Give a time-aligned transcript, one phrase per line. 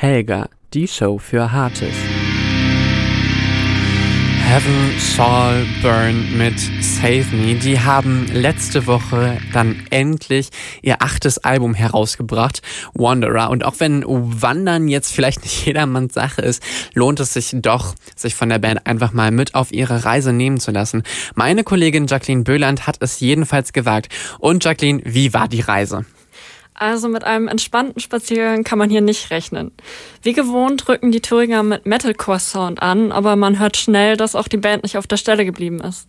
[0.00, 1.92] Helga, die Show für Hartes.
[4.46, 7.56] Heaven Shall Burn mit Save Me.
[7.56, 10.50] Die haben letzte Woche dann endlich
[10.82, 12.62] ihr achtes Album herausgebracht,
[12.94, 13.50] Wanderer.
[13.50, 16.62] Und auch wenn Wandern jetzt vielleicht nicht jedermanns Sache ist,
[16.94, 20.60] lohnt es sich doch, sich von der Band einfach mal mit auf ihre Reise nehmen
[20.60, 21.02] zu lassen.
[21.34, 24.14] Meine Kollegin Jacqueline Böhland hat es jedenfalls gewagt.
[24.38, 26.06] Und Jacqueline, wie war die Reise?
[26.80, 29.72] Also mit einem entspannten Spaziergang kann man hier nicht rechnen.
[30.22, 34.58] Wie gewohnt rücken die Thüringer mit Metalcore-Sound an, aber man hört schnell, dass auch die
[34.58, 36.06] Band nicht auf der Stelle geblieben ist.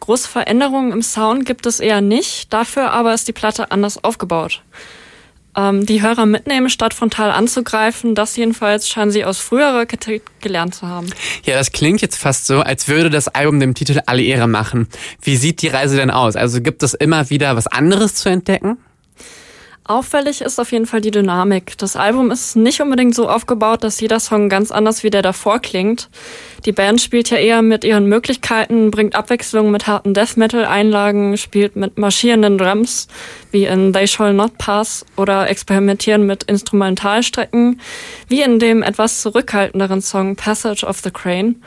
[0.00, 4.62] Große Veränderungen im Sound gibt es eher nicht, dafür aber ist die Platte anders aufgebaut.
[5.54, 10.74] Ähm, die Hörer mitnehmen, statt frontal anzugreifen, das jedenfalls scheinen sie aus früherer Kritik gelernt
[10.74, 11.08] zu haben.
[11.44, 14.88] Ja, das klingt jetzt fast so, als würde das Album dem Titel alle Ehre machen.
[15.20, 16.36] Wie sieht die Reise denn aus?
[16.36, 18.78] Also gibt es immer wieder was anderes zu entdecken?
[19.88, 21.78] Auffällig ist auf jeden Fall die Dynamik.
[21.78, 25.60] Das Album ist nicht unbedingt so aufgebaut, dass jeder Song ganz anders wie der davor
[25.60, 26.08] klingt.
[26.64, 31.36] Die Band spielt ja eher mit ihren Möglichkeiten, bringt Abwechslung mit harten Death Metal Einlagen,
[31.36, 33.06] spielt mit marschierenden Drums
[33.52, 37.80] wie in They Shall Not Pass oder experimentieren mit Instrumentalstrecken
[38.26, 41.62] wie in dem etwas zurückhaltenderen Song Passage of the Crane.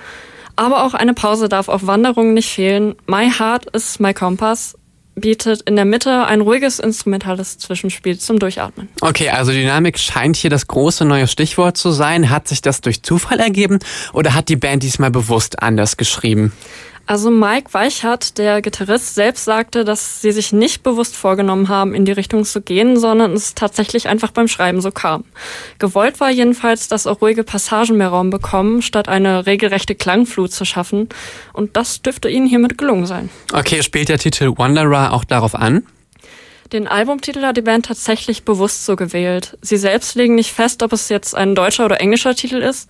[0.58, 2.96] Aber auch eine Pause darf auf Wanderungen nicht fehlen.
[3.08, 4.76] My Heart is My Compass
[5.20, 8.90] bietet in der Mitte ein ruhiges instrumentales Zwischenspiel zum Durchatmen.
[9.02, 12.30] Okay, also Dynamik scheint hier das große neue Stichwort zu sein.
[12.30, 13.80] Hat sich das durch Zufall ergeben
[14.14, 16.52] oder hat die Band diesmal bewusst anders geschrieben?
[17.10, 22.06] Also Mike Weichert, der Gitarrist, selbst sagte, dass sie sich nicht bewusst vorgenommen haben, in
[22.06, 25.24] die Richtung zu gehen, sondern es tatsächlich einfach beim Schreiben so kam.
[25.80, 30.66] Gewollt war jedenfalls, dass auch ruhige Passagen mehr Raum bekommen, statt eine regelrechte Klangflut zu
[30.66, 31.10] schaffen.
[31.52, 33.32] Und das dürfte ihnen hiermit gelungen sein.
[33.54, 35.88] Okay, spielt der Titel Wanderer auch darauf an?
[36.74, 39.58] Den Albumtitel hat die Band tatsächlich bewusst so gewählt.
[39.62, 42.88] Sie selbst legen nicht fest, ob es jetzt ein deutscher oder englischer Titel ist,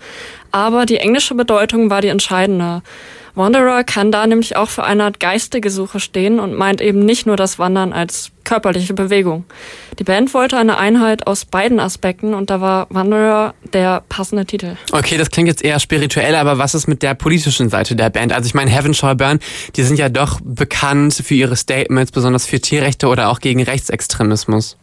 [0.52, 2.81] aber die englische Bedeutung war die entscheidende.
[3.40, 7.26] Wanderer kann da nämlich auch für eine Art geistige Suche stehen und meint eben nicht
[7.26, 9.45] nur das Wandern als körperliche Bewegung.
[9.98, 14.76] Die Band wollte eine Einheit aus beiden Aspekten und da war Wanderer der passende Titel.
[14.92, 18.33] Okay, das klingt jetzt eher spirituell, aber was ist mit der politischen Seite der Band?
[18.33, 19.39] Also ich meine, Heaven Shall Burn,
[19.77, 24.76] die sind ja doch bekannt für ihre Statements, besonders für Tierrechte oder auch gegen Rechtsextremismus.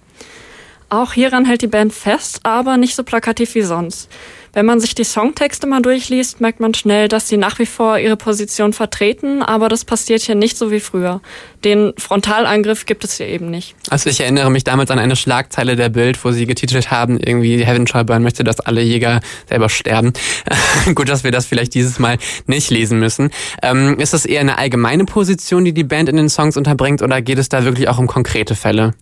[0.88, 4.09] Auch hieran hält die Band fest, aber nicht so plakativ wie sonst.
[4.56, 7.99] Wenn man sich die Songtexte mal durchliest, merkt man schnell, dass sie nach wie vor
[7.99, 11.21] ihre Position vertreten, aber das passiert hier nicht so wie früher.
[11.62, 13.75] Den Frontalangriff gibt es hier eben nicht.
[13.91, 17.67] Also ich erinnere mich damals an eine Schlagzeile der Bild, wo sie getitelt haben, irgendwie
[17.67, 20.15] Heaven Shall Burn möchte, dass alle Jäger selber sterben.
[20.94, 23.28] Gut, dass wir das vielleicht dieses Mal nicht lesen müssen.
[23.62, 27.21] Ähm, ist das eher eine allgemeine Position, die die Band in den Songs unterbringt, oder
[27.21, 28.94] geht es da wirklich auch um konkrete Fälle?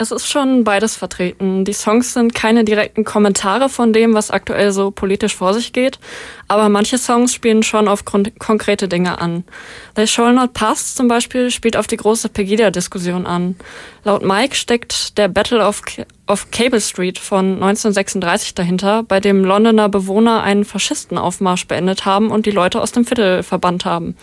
[0.00, 1.66] Es ist schon beides vertreten.
[1.66, 5.98] Die Songs sind keine direkten Kommentare von dem, was aktuell so politisch vor sich geht,
[6.48, 9.44] aber manche Songs spielen schon auf konkrete Dinge an.
[9.96, 13.56] They Shall Not Pass zum Beispiel spielt auf die große Pegida-Diskussion an.
[14.02, 15.82] Laut Mike steckt der Battle of,
[16.26, 22.46] of Cable Street von 1936 dahinter, bei dem Londoner Bewohner einen Faschistenaufmarsch beendet haben und
[22.46, 24.16] die Leute aus dem Viertel verbannt haben.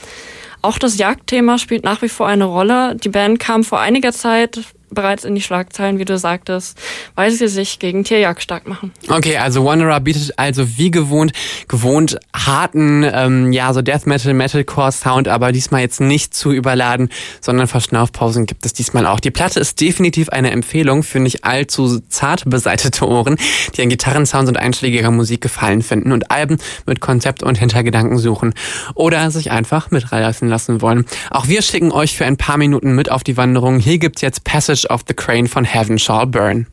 [0.64, 2.96] Auch das Jagdthema spielt nach wie vor eine Rolle.
[2.96, 4.60] Die Band kam vor einiger Zeit
[4.98, 6.76] bereits in die Schlagzeilen, wie du sagtest,
[7.14, 8.92] weil sie sich gegen Tierjagd stark machen.
[9.08, 11.34] Okay, also Wanderer bietet also wie gewohnt,
[11.68, 17.10] gewohnt harten, ähm, ja, so Death Metal, Metalcore Sound, aber diesmal jetzt nicht zu überladen,
[17.42, 19.20] sondern Verschnaufpausen gibt es diesmal auch.
[19.20, 23.38] Die Platte ist definitiv eine Empfehlung für nicht allzu zart beseitete Ohren,
[23.76, 28.56] die an Gitarrensounds und einschlägiger Musik gefallen finden und Alben mit Konzept und Hintergedanken suchen
[28.96, 31.06] oder sich einfach mitreißen lassen wollen.
[31.30, 33.78] Auch wir schicken euch für ein paar Minuten mit auf die Wanderung.
[33.78, 36.68] Hier gibt's jetzt Passage of the Crane von Heaven Shall Burn.